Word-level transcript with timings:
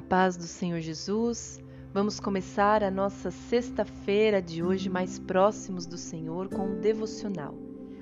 paz 0.00 0.36
do 0.36 0.44
Senhor 0.44 0.80
Jesus, 0.80 1.60
vamos 1.92 2.20
começar 2.20 2.84
a 2.84 2.90
nossa 2.90 3.30
sexta-feira 3.30 4.40
de 4.40 4.62
hoje 4.62 4.88
mais 4.88 5.18
próximos 5.18 5.86
do 5.86 5.96
Senhor 5.96 6.48
com 6.48 6.66
um 6.66 6.80
devocional. 6.80 7.54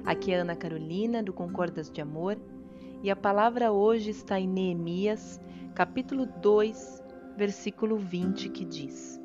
Aqui 0.04 0.32
é 0.32 0.40
Ana 0.40 0.54
Carolina 0.54 1.22
do 1.22 1.32
Concordas 1.32 1.90
de 1.90 2.00
Amor. 2.00 2.38
E 3.02 3.10
a 3.10 3.16
palavra 3.16 3.72
hoje 3.72 4.10
está 4.10 4.38
em 4.38 4.48
Neemias, 4.48 5.40
capítulo 5.74 6.26
2, 6.26 7.02
versículo 7.36 7.96
20, 7.96 8.48
que 8.50 8.64
diz: 8.64 9.20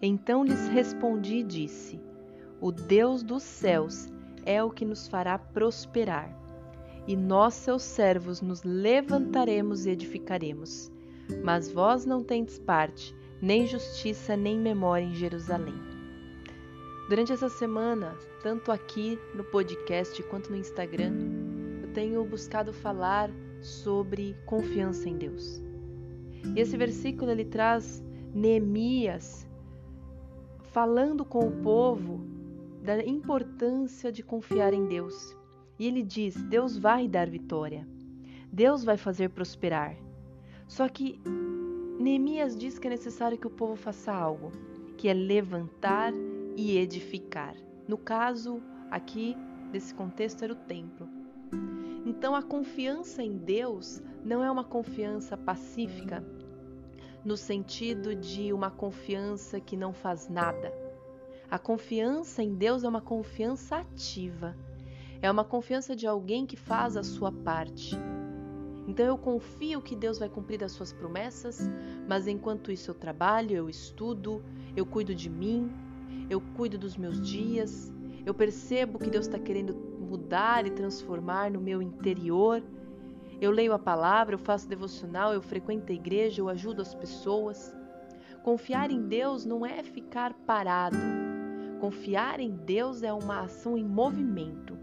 Então 0.00 0.44
lhes 0.44 0.68
respondi 0.68 1.36
e 1.36 1.44
disse: 1.44 2.00
O 2.60 2.70
Deus 2.70 3.22
dos 3.22 3.42
céus 3.42 4.08
é 4.44 4.62
o 4.62 4.70
que 4.70 4.84
nos 4.84 5.08
fará 5.08 5.38
prosperar, 5.38 6.36
e 7.06 7.16
nós, 7.16 7.54
seus 7.54 7.82
servos, 7.82 8.40
nos 8.40 8.62
levantaremos 8.62 9.86
e 9.86 9.90
edificaremos 9.90 10.93
mas 11.42 11.70
vós 11.70 12.04
não 12.04 12.22
tendes 12.22 12.58
parte, 12.58 13.14
nem 13.40 13.66
justiça, 13.66 14.36
nem 14.36 14.58
memória 14.58 15.04
em 15.04 15.14
Jerusalém. 15.14 15.74
Durante 17.08 17.32
essa 17.32 17.48
semana, 17.48 18.16
tanto 18.42 18.72
aqui 18.72 19.18
no 19.34 19.44
podcast 19.44 20.22
quanto 20.24 20.50
no 20.50 20.56
Instagram, 20.56 21.12
eu 21.82 21.92
tenho 21.92 22.24
buscado 22.24 22.72
falar 22.72 23.30
sobre 23.60 24.36
confiança 24.46 25.08
em 25.08 25.16
Deus. 25.16 25.62
E 26.54 26.60
esse 26.60 26.76
versículo 26.76 27.30
ele 27.30 27.44
traz 27.44 28.02
Neemias 28.34 29.46
falando 30.72 31.24
com 31.24 31.46
o 31.46 31.62
povo 31.62 32.20
da 32.82 33.02
importância 33.04 34.10
de 34.10 34.22
confiar 34.22 34.74
em 34.74 34.86
Deus. 34.86 35.36
E 35.78 35.86
ele 35.86 36.02
diz: 36.02 36.34
Deus 36.42 36.76
vai 36.76 37.08
dar 37.08 37.28
vitória. 37.30 37.86
Deus 38.52 38.84
vai 38.84 38.96
fazer 38.96 39.30
prosperar. 39.30 39.96
Só 40.74 40.88
que 40.88 41.20
Neemias 42.00 42.56
diz 42.56 42.80
que 42.80 42.88
é 42.88 42.90
necessário 42.90 43.38
que 43.38 43.46
o 43.46 43.50
povo 43.50 43.76
faça 43.76 44.12
algo, 44.12 44.50
que 44.98 45.08
é 45.08 45.14
levantar 45.14 46.12
e 46.56 46.76
edificar. 46.76 47.54
No 47.86 47.96
caso, 47.96 48.60
aqui, 48.90 49.36
desse 49.70 49.94
contexto, 49.94 50.42
era 50.42 50.52
o 50.52 50.56
templo. 50.56 51.08
Então, 52.04 52.34
a 52.34 52.42
confiança 52.42 53.22
em 53.22 53.36
Deus 53.36 54.02
não 54.24 54.42
é 54.42 54.50
uma 54.50 54.64
confiança 54.64 55.36
pacífica, 55.36 56.24
no 57.24 57.36
sentido 57.36 58.12
de 58.12 58.52
uma 58.52 58.68
confiança 58.68 59.60
que 59.60 59.76
não 59.76 59.92
faz 59.92 60.28
nada. 60.28 60.74
A 61.48 61.56
confiança 61.56 62.42
em 62.42 62.52
Deus 62.52 62.82
é 62.82 62.88
uma 62.88 63.00
confiança 63.00 63.76
ativa, 63.76 64.56
é 65.22 65.30
uma 65.30 65.44
confiança 65.44 65.94
de 65.94 66.08
alguém 66.08 66.44
que 66.44 66.56
faz 66.56 66.96
a 66.96 67.04
sua 67.04 67.30
parte, 67.30 67.96
então 68.86 69.06
eu 69.06 69.16
confio 69.16 69.80
que 69.80 69.96
Deus 69.96 70.18
vai 70.18 70.28
cumprir 70.28 70.62
as 70.62 70.72
suas 70.72 70.92
promessas, 70.92 71.70
mas 72.06 72.26
enquanto 72.26 72.70
isso 72.70 72.90
eu 72.90 72.94
trabalho, 72.94 73.56
eu 73.56 73.68
estudo, 73.68 74.42
eu 74.76 74.84
cuido 74.84 75.14
de 75.14 75.30
mim, 75.30 75.70
eu 76.28 76.40
cuido 76.54 76.76
dos 76.76 76.96
meus 76.96 77.20
dias, 77.20 77.92
eu 78.26 78.34
percebo 78.34 78.98
que 78.98 79.10
Deus 79.10 79.26
está 79.26 79.38
querendo 79.38 79.74
mudar 79.74 80.66
e 80.66 80.70
transformar 80.70 81.50
no 81.50 81.60
meu 81.60 81.82
interior. 81.82 82.62
Eu 83.40 83.50
leio 83.50 83.72
a 83.72 83.78
palavra, 83.78 84.34
eu 84.34 84.38
faço 84.38 84.68
devocional, 84.68 85.32
eu 85.32 85.42
frequento 85.42 85.90
a 85.90 85.94
igreja, 85.94 86.40
eu 86.40 86.48
ajudo 86.48 86.80
as 86.80 86.94
pessoas. 86.94 87.76
Confiar 88.42 88.90
em 88.90 89.02
Deus 89.08 89.44
não 89.44 89.64
é 89.64 89.82
ficar 89.82 90.32
parado. 90.32 90.96
Confiar 91.80 92.40
em 92.40 92.50
Deus 92.50 93.02
é 93.02 93.12
uma 93.12 93.40
ação 93.40 93.76
em 93.76 93.84
movimento. 93.84 94.78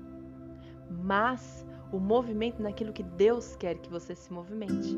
Mas 0.90 1.66
o 1.92 2.00
movimento 2.00 2.61
naquilo 2.61 2.94
que 2.94 3.03
Deus 3.03 3.56
quer 3.56 3.78
que 3.78 3.89
você 3.89 4.16
se 4.16 4.31
movimente. 4.31 4.97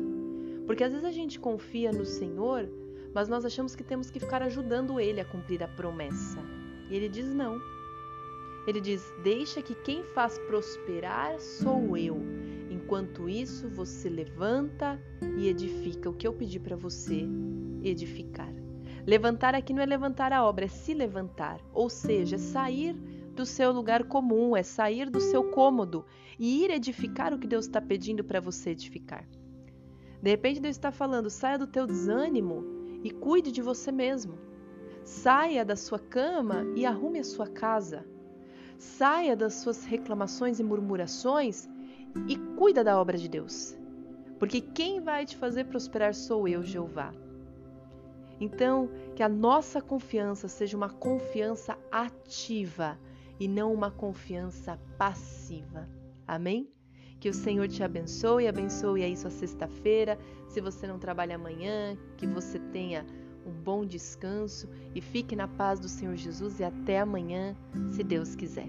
Porque 0.66 0.84
às 0.84 0.92
vezes 0.92 1.06
a 1.06 1.12
gente 1.12 1.38
confia 1.38 1.92
no 1.92 2.04
Senhor, 2.04 2.68
mas 3.14 3.28
nós 3.28 3.44
achamos 3.44 3.74
que 3.74 3.84
temos 3.84 4.10
que 4.10 4.20
ficar 4.20 4.42
ajudando 4.42 4.98
Ele 5.00 5.20
a 5.20 5.24
cumprir 5.24 5.62
a 5.62 5.68
promessa. 5.68 6.38
E 6.90 6.96
Ele 6.96 7.08
diz 7.08 7.26
não. 7.34 7.60
Ele 8.66 8.80
diz: 8.80 9.12
Deixa 9.22 9.60
que 9.60 9.74
quem 9.74 10.02
faz 10.02 10.38
prosperar 10.38 11.38
sou 11.38 11.96
eu. 11.96 12.16
Enquanto 12.70 13.28
isso, 13.28 13.68
você 13.68 14.08
levanta 14.08 15.00
e 15.36 15.48
edifica 15.48 16.08
o 16.08 16.14
que 16.14 16.26
eu 16.26 16.32
pedi 16.32 16.58
para 16.58 16.76
você 16.76 17.26
edificar. 17.82 18.52
Levantar 19.06 19.54
aqui 19.54 19.74
não 19.74 19.82
é 19.82 19.86
levantar 19.86 20.32
a 20.32 20.44
obra, 20.44 20.64
é 20.64 20.68
se 20.68 20.94
levantar, 20.94 21.60
ou 21.74 21.90
seja, 21.90 22.36
é 22.36 22.38
sair 22.38 22.96
do 23.34 23.44
seu 23.44 23.72
lugar 23.72 24.04
comum, 24.04 24.56
é 24.56 24.62
sair 24.62 25.10
do 25.10 25.20
seu 25.20 25.50
cômodo 25.50 26.04
e 26.38 26.64
ir 26.64 26.70
edificar 26.70 27.34
o 27.34 27.38
que 27.38 27.46
Deus 27.46 27.66
está 27.66 27.80
pedindo 27.80 28.24
para 28.24 28.40
você 28.40 28.70
edificar. 28.70 29.26
De 30.22 30.30
repente, 30.30 30.60
Deus 30.60 30.76
está 30.76 30.90
falando: 30.90 31.28
saia 31.28 31.58
do 31.58 31.66
teu 31.66 31.86
desânimo 31.86 32.64
e 33.02 33.10
cuide 33.10 33.52
de 33.52 33.60
você 33.60 33.92
mesmo. 33.92 34.38
Saia 35.04 35.64
da 35.64 35.76
sua 35.76 35.98
cama 35.98 36.64
e 36.74 36.86
arrume 36.86 37.18
a 37.18 37.24
sua 37.24 37.46
casa. 37.46 38.06
Saia 38.78 39.36
das 39.36 39.54
suas 39.54 39.84
reclamações 39.84 40.58
e 40.58 40.64
murmurações 40.64 41.68
e 42.26 42.36
cuida 42.56 42.82
da 42.82 42.98
obra 42.98 43.18
de 43.18 43.28
Deus. 43.28 43.76
Porque 44.38 44.60
quem 44.60 45.00
vai 45.00 45.26
te 45.26 45.36
fazer 45.36 45.64
prosperar 45.64 46.14
sou 46.14 46.48
eu, 46.48 46.62
Jeová. 46.62 47.12
Então, 48.40 48.88
que 49.14 49.22
a 49.22 49.28
nossa 49.28 49.80
confiança 49.80 50.48
seja 50.48 50.76
uma 50.76 50.88
confiança 50.88 51.78
ativa 51.90 52.98
e 53.38 53.48
não 53.48 53.72
uma 53.72 53.90
confiança 53.90 54.78
passiva. 54.98 55.88
Amém? 56.26 56.68
Que 57.20 57.28
o 57.28 57.34
Senhor 57.34 57.68
te 57.68 57.82
abençoe, 57.82 58.46
abençoe 58.46 59.02
aí 59.02 59.16
sua 59.16 59.30
sexta-feira. 59.30 60.18
Se 60.48 60.60
você 60.60 60.86
não 60.86 60.98
trabalha 60.98 61.36
amanhã, 61.36 61.96
que 62.16 62.26
você 62.26 62.58
tenha 62.58 63.06
um 63.46 63.52
bom 63.52 63.84
descanso 63.84 64.68
e 64.94 65.00
fique 65.00 65.36
na 65.36 65.48
paz 65.48 65.78
do 65.80 65.88
Senhor 65.88 66.16
Jesus 66.16 66.60
e 66.60 66.64
até 66.64 67.00
amanhã, 67.00 67.56
se 67.90 68.02
Deus 68.02 68.34
quiser. 68.34 68.68